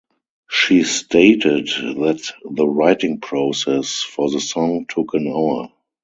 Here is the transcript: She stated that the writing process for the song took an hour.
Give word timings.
She 0.49 0.81
stated 0.81 1.67
that 1.67 2.33
the 2.49 2.65
writing 2.67 3.19
process 3.19 4.01
for 4.01 4.31
the 4.31 4.39
song 4.39 4.87
took 4.89 5.13
an 5.13 5.27
hour. 5.27 5.71